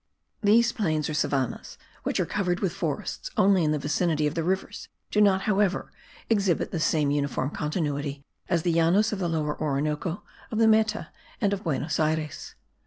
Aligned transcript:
These 0.41 0.71
plains 0.71 1.11
or 1.11 1.13
savannahs 1.13 1.77
which 2.01 2.19
are 2.19 2.25
covered 2.25 2.59
with 2.59 2.73
forests 2.73 3.29
only 3.37 3.63
in 3.63 3.69
the 3.71 3.77
vicinity 3.77 4.25
of 4.25 4.33
the 4.33 4.43
rivers 4.43 4.87
do 5.11 5.21
not, 5.21 5.41
however, 5.43 5.91
exhibit 6.27 6.71
the 6.71 6.79
same 6.79 7.11
uniform 7.11 7.51
continuity 7.51 8.25
as 8.49 8.63
the 8.63 8.73
Llanos 8.73 9.13
of 9.13 9.19
the 9.19 9.29
Lower 9.29 9.55
Orinoco, 9.61 10.23
of 10.49 10.57
the 10.57 10.67
Meta 10.67 11.09
and 11.39 11.53
of 11.53 11.65
Buenos 11.65 11.99
Ayres. 11.99 12.55